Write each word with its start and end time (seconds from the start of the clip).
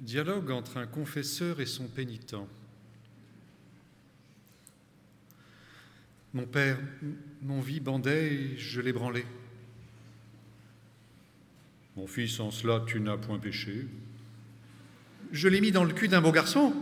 Dialogue 0.00 0.50
entre 0.50 0.78
un 0.78 0.86
confesseur 0.86 1.60
et 1.60 1.66
son 1.66 1.86
pénitent. 1.86 2.34
Mon 6.32 6.46
père, 6.46 6.78
mon 7.42 7.60
vie 7.60 7.80
bandait 7.80 8.32
et 8.32 8.56
je 8.56 8.80
l'ai 8.80 8.92
branlé. 8.92 9.26
Mon 11.96 12.06
fils, 12.06 12.40
en 12.40 12.50
cela, 12.50 12.82
tu 12.86 12.98
n'as 13.00 13.18
point 13.18 13.38
péché. 13.38 13.86
Je 15.32 15.48
l'ai 15.48 15.60
mis 15.60 15.70
dans 15.70 15.84
le 15.84 15.92
cul 15.92 16.08
d'un 16.08 16.22
beau 16.22 16.32
garçon. 16.32 16.74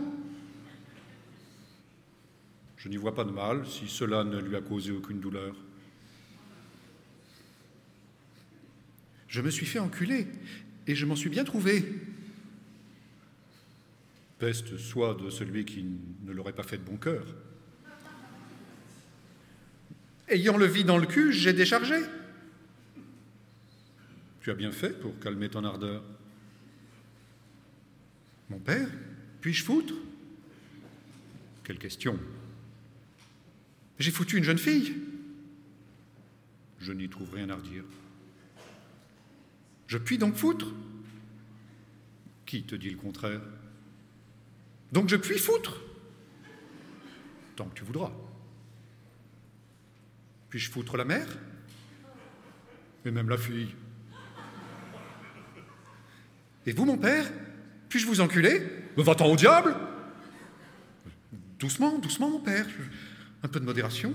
Je 2.77 2.87
n'y 2.87 2.95
vois 2.95 3.13
pas 3.13 3.25
de 3.25 3.31
mal 3.31 3.67
si 3.67 3.89
cela 3.89 4.23
ne 4.23 4.39
lui 4.39 4.55
a 4.55 4.61
causé 4.61 4.91
aucune 4.91 5.19
douleur. 5.19 5.53
Je 9.27 9.41
me 9.41 9.49
suis 9.49 9.65
fait 9.65 9.79
enculer 9.79 10.27
et 10.87 10.95
je 10.95 11.05
m'en 11.05 11.17
suis 11.17 11.29
bien 11.29 11.43
trouvé. 11.43 11.83
Peste 14.39 14.77
soit 14.77 15.15
de 15.15 15.29
celui 15.29 15.65
qui 15.65 15.85
ne 16.23 16.31
l'aurait 16.31 16.53
pas 16.53 16.63
fait 16.63 16.77
de 16.77 16.83
bon 16.83 16.95
cœur. 16.95 17.25
Ayant 20.29 20.57
le 20.57 20.65
vide 20.65 20.87
dans 20.87 20.97
le 20.97 21.05
cul, 21.05 21.33
j'ai 21.33 21.51
déchargé. 21.51 21.97
Tu 24.39 24.49
as 24.49 24.55
bien 24.55 24.71
fait 24.71 24.97
pour 24.97 25.19
calmer 25.19 25.49
ton 25.49 25.65
ardeur. 25.65 26.01
Mon 28.49 28.59
père, 28.59 28.87
puis-je 29.41 29.63
foutre? 29.63 29.93
Quelle 31.65 31.77
question 31.77 32.17
J'ai 33.99 34.11
foutu 34.11 34.37
une 34.37 34.43
jeune 34.45 34.57
fille. 34.57 34.95
Je 36.79 36.93
n'y 36.93 37.09
trouve 37.09 37.33
rien 37.33 37.49
à 37.49 37.55
redire. 37.55 37.83
Je 39.87 39.97
puis 39.97 40.17
donc 40.17 40.35
foutre? 40.35 40.67
Qui 42.45 42.63
te 42.63 42.75
dit 42.75 42.89
le 42.89 42.97
contraire? 42.97 43.41
Donc 44.91 45.09
je 45.09 45.15
puis 45.15 45.37
foutre 45.37 45.81
Tant 47.55 47.65
que 47.65 47.75
tu 47.75 47.83
voudras. 47.83 48.11
Puis-je 50.49 50.71
foutre 50.71 50.97
la 50.97 51.05
mère? 51.05 51.27
Et 53.05 53.11
même 53.11 53.29
la 53.29 53.37
fille 53.37 53.75
Et 56.65 56.71
vous, 56.71 56.85
mon 56.85 56.97
père? 56.97 57.25
Puis-je 57.89 58.05
vous 58.05 58.21
enculer? 58.21 58.61
Va-t'en 58.97 59.27
au 59.27 59.35
diable? 59.35 59.75
Doucement, 61.59 61.97
doucement, 61.99 62.29
mon 62.29 62.39
père. 62.39 62.65
Un 63.43 63.47
peu 63.47 63.59
de 63.59 63.65
modération. 63.65 64.13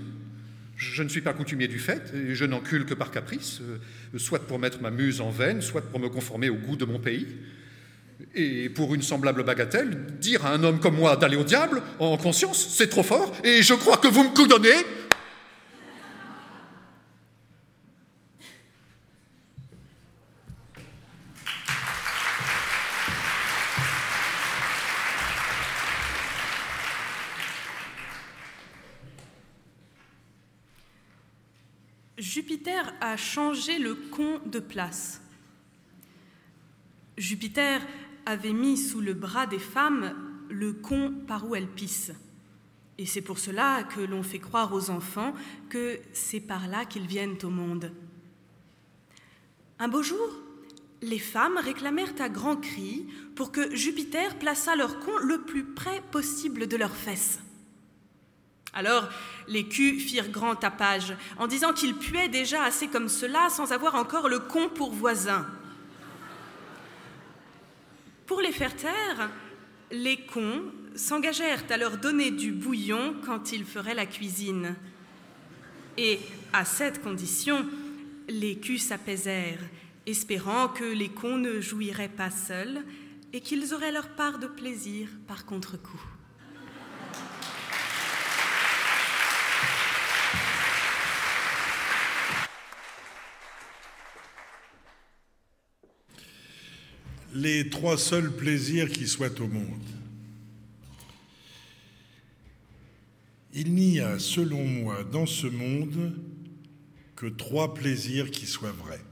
Je 0.77 1.03
ne 1.03 1.09
suis 1.09 1.21
pas 1.21 1.33
coutumier 1.33 1.67
du 1.67 1.79
fait, 1.79 2.13
et 2.13 2.35
je 2.35 2.43
n'encule 2.43 2.85
que 2.85 2.93
par 2.93 3.09
caprice, 3.11 3.61
euh, 3.61 4.17
soit 4.17 4.45
pour 4.45 4.59
mettre 4.59 4.81
ma 4.81 4.91
muse 4.91 5.21
en 5.21 5.29
veine, 5.29 5.61
soit 5.61 5.81
pour 5.81 5.99
me 5.99 6.09
conformer 6.09 6.49
au 6.49 6.55
goût 6.55 6.75
de 6.75 6.83
mon 6.83 6.99
pays. 6.99 7.27
Et 8.33 8.69
pour 8.69 8.93
une 8.95 9.01
semblable 9.01 9.43
bagatelle, 9.43 10.05
dire 10.19 10.45
à 10.45 10.51
un 10.51 10.63
homme 10.63 10.79
comme 10.79 10.95
moi 10.95 11.15
d'aller 11.15 11.37
au 11.37 11.43
diable, 11.43 11.81
en 11.99 12.17
conscience, 12.17 12.67
c'est 12.69 12.87
trop 12.87 13.03
fort, 13.03 13.31
et 13.43 13.61
je 13.61 13.73
crois 13.73 13.97
que 13.97 14.07
vous 14.07 14.23
me 14.23 14.33
coudonnez 14.33 14.85
Jupiter 32.17 32.93
a 33.01 33.17
changé 33.17 33.79
le 33.79 33.95
con 33.95 34.39
de 34.45 34.59
place. 34.59 35.21
Jupiter 37.17 37.81
avait 38.25 38.53
mis 38.53 38.77
sous 38.77 39.01
le 39.01 39.13
bras 39.13 39.45
des 39.45 39.59
femmes 39.59 40.15
le 40.49 40.73
con 40.73 41.13
par 41.27 41.47
où 41.47 41.55
elles 41.55 41.67
pissent. 41.67 42.13
Et 42.97 43.05
c'est 43.05 43.21
pour 43.21 43.39
cela 43.39 43.83
que 43.83 43.99
l'on 43.99 44.23
fait 44.23 44.39
croire 44.39 44.73
aux 44.73 44.89
enfants 44.89 45.33
que 45.69 45.99
c'est 46.13 46.39
par 46.39 46.67
là 46.67 46.85
qu'ils 46.85 47.07
viennent 47.07 47.37
au 47.43 47.49
monde. 47.49 47.91
Un 49.79 49.89
beau 49.89 50.01
jour, 50.01 50.29
les 51.01 51.19
femmes 51.19 51.57
réclamèrent 51.57 52.13
à 52.19 52.29
grands 52.29 52.55
cris 52.55 53.05
pour 53.35 53.51
que 53.51 53.75
Jupiter 53.75 54.39
plaçât 54.39 54.75
leur 54.75 54.99
con 54.99 55.11
le 55.21 55.41
plus 55.41 55.65
près 55.65 56.01
possible 56.11 56.67
de 56.67 56.77
leurs 56.77 56.95
fesses. 56.95 57.39
Alors, 58.73 59.09
les 59.47 59.67
culs 59.67 59.99
firent 59.99 60.29
grand 60.29 60.55
tapage, 60.55 61.15
en 61.37 61.47
disant 61.47 61.73
qu'ils 61.73 61.95
puaient 61.95 62.27
déjà 62.27 62.63
assez 62.63 62.87
comme 62.87 63.07
cela 63.07 63.49
sans 63.49 63.71
avoir 63.71 63.95
encore 63.95 64.27
le 64.27 64.39
con 64.39 64.69
pour 64.69 64.91
voisin. 64.91 65.45
Pour 68.25 68.41
les 68.41 68.51
faire 68.51 68.75
taire, 68.75 69.29
les 69.91 70.17
cons 70.17 70.63
s'engagèrent 70.95 71.63
à 71.69 71.77
leur 71.77 71.97
donner 71.97 72.31
du 72.31 72.51
bouillon 72.51 73.15
quand 73.23 73.51
ils 73.51 73.65
feraient 73.65 73.93
la 73.93 74.07
cuisine. 74.07 74.75
Et 75.97 76.19
à 76.51 76.65
cette 76.65 77.03
condition, 77.03 77.65
les 78.27 78.57
culs 78.57 78.79
s'apaisèrent, 78.79 79.61
espérant 80.07 80.69
que 80.69 80.83
les 80.83 81.09
cons 81.09 81.37
ne 81.37 81.61
jouiraient 81.61 82.09
pas 82.09 82.31
seuls 82.31 82.83
et 83.31 83.41
qu'ils 83.41 83.73
auraient 83.73 83.91
leur 83.91 84.09
part 84.09 84.39
de 84.39 84.47
plaisir 84.47 85.07
par 85.27 85.45
contre-coup. 85.45 86.01
Les 97.35 97.69
trois 97.69 97.97
seuls 97.97 98.31
plaisirs 98.31 98.89
qui 98.89 99.07
soient 99.07 99.41
au 99.41 99.47
monde. 99.47 99.83
Il 103.53 103.73
n'y 103.73 103.99
a, 103.99 104.19
selon 104.19 104.65
moi, 104.65 105.03
dans 105.03 105.25
ce 105.25 105.47
monde 105.47 106.13
que 107.17 107.25
trois 107.25 107.73
plaisirs 107.73 108.31
qui 108.31 108.45
soient 108.45 108.71
vrais. 108.71 109.03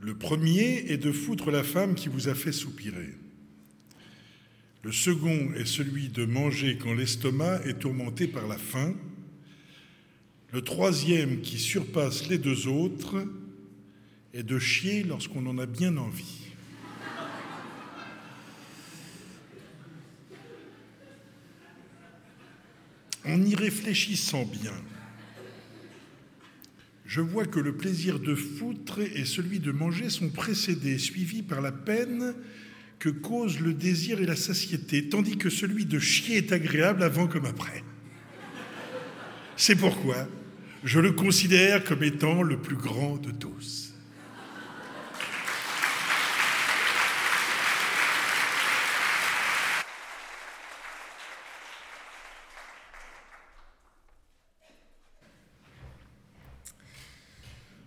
Le 0.00 0.16
premier 0.16 0.84
est 0.88 0.98
de 0.98 1.10
foutre 1.10 1.50
la 1.50 1.64
femme 1.64 1.96
qui 1.96 2.08
vous 2.08 2.28
a 2.28 2.34
fait 2.36 2.52
soupirer. 2.52 3.14
Le 4.84 4.92
second 4.92 5.52
est 5.54 5.66
celui 5.66 6.08
de 6.08 6.24
manger 6.24 6.78
quand 6.80 6.94
l'estomac 6.94 7.62
est 7.64 7.80
tourmenté 7.80 8.28
par 8.28 8.46
la 8.46 8.56
faim. 8.56 8.94
Le 10.52 10.62
troisième, 10.62 11.40
qui 11.40 11.58
surpasse 11.58 12.28
les 12.28 12.38
deux 12.38 12.68
autres, 12.68 13.26
et 14.38 14.44
de 14.44 14.60
chier 14.60 15.02
lorsqu'on 15.02 15.44
en 15.46 15.58
a 15.58 15.66
bien 15.66 15.96
envie. 15.96 16.52
En 23.26 23.42
y 23.42 23.56
réfléchissant 23.56 24.44
bien, 24.44 24.72
je 27.04 27.20
vois 27.20 27.46
que 27.46 27.58
le 27.58 27.76
plaisir 27.76 28.20
de 28.20 28.36
foutre 28.36 29.00
et 29.00 29.24
celui 29.24 29.58
de 29.58 29.72
manger 29.72 30.08
sont 30.08 30.28
précédés, 30.28 30.98
suivis 30.98 31.42
par 31.42 31.60
la 31.60 31.72
peine 31.72 32.32
que 33.00 33.08
cause 33.08 33.58
le 33.58 33.74
désir 33.74 34.20
et 34.20 34.26
la 34.26 34.36
satiété, 34.36 35.08
tandis 35.08 35.36
que 35.36 35.50
celui 35.50 35.84
de 35.84 35.98
chier 35.98 36.36
est 36.36 36.52
agréable 36.52 37.02
avant 37.02 37.26
comme 37.26 37.46
après. 37.46 37.82
C'est 39.56 39.76
pourquoi 39.76 40.28
je 40.84 41.00
le 41.00 41.10
considère 41.10 41.82
comme 41.82 42.04
étant 42.04 42.44
le 42.44 42.60
plus 42.60 42.76
grand 42.76 43.16
de 43.16 43.32
tous. 43.32 43.87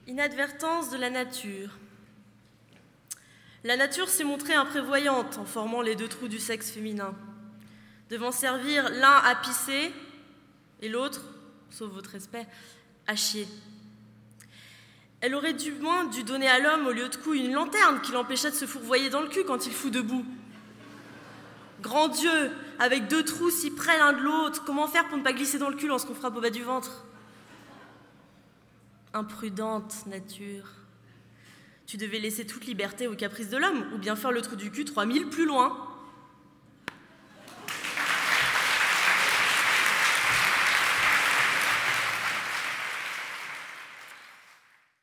Inadvertance 0.07 0.89
de 0.89 0.97
la 0.97 1.11
nature. 1.11 1.69
La 3.63 3.77
nature 3.77 4.09
s'est 4.09 4.23
montrée 4.23 4.55
imprévoyante 4.55 5.37
en 5.37 5.45
formant 5.45 5.83
les 5.83 5.95
deux 5.95 6.07
trous 6.07 6.27
du 6.27 6.39
sexe 6.39 6.71
féminin, 6.71 7.13
devant 8.09 8.31
servir 8.31 8.89
l'un 8.89 9.17
à 9.17 9.35
pisser 9.35 9.93
et 10.81 10.89
l'autre, 10.89 11.21
sauf 11.69 11.91
votre 11.91 12.09
respect, 12.09 12.47
à 13.05 13.15
chier. 13.15 13.47
Elle 15.21 15.35
aurait 15.35 15.53
du 15.53 15.71
moins 15.73 16.05
dû 16.05 16.23
donner 16.23 16.47
à 16.47 16.57
l'homme, 16.57 16.87
au 16.87 16.91
lieu 16.91 17.07
de 17.07 17.15
coup, 17.15 17.35
une 17.35 17.53
lanterne 17.53 18.01
qui 18.01 18.11
l'empêchait 18.11 18.49
de 18.49 18.55
se 18.55 18.65
fourvoyer 18.65 19.11
dans 19.11 19.21
le 19.21 19.29
cul 19.29 19.43
quand 19.43 19.67
il 19.67 19.71
fout 19.71 19.93
debout. 19.93 20.25
Grand 21.79 22.07
Dieu, 22.07 22.51
avec 22.79 23.07
deux 23.07 23.23
trous 23.23 23.51
si 23.51 23.69
près 23.69 23.99
l'un 23.99 24.13
de 24.13 24.21
l'autre, 24.21 24.63
comment 24.65 24.87
faire 24.87 25.07
pour 25.07 25.19
ne 25.19 25.23
pas 25.23 25.33
glisser 25.33 25.59
dans 25.59 25.69
le 25.69 25.75
cul 25.75 25.87
lorsqu'on 25.87 26.15
frappe 26.15 26.35
au 26.35 26.41
bas 26.41 26.49
du 26.49 26.63
ventre? 26.63 27.05
Imprudente 29.13 30.05
nature. 30.07 30.65
Tu 31.85 31.97
devais 31.97 32.19
laisser 32.19 32.45
toute 32.45 32.65
liberté 32.65 33.07
aux 33.07 33.15
caprices 33.15 33.49
de 33.49 33.57
l'homme, 33.57 33.85
ou 33.93 33.97
bien 33.97 34.15
faire 34.15 34.31
le 34.31 34.41
trou 34.41 34.55
du 34.55 34.71
cul 34.71 34.85
3000 34.85 35.29
plus 35.29 35.45
loin. 35.45 35.90